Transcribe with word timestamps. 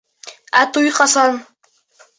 Ә 0.61 0.63
туй 0.77 0.89
ҡасан? 1.01 1.41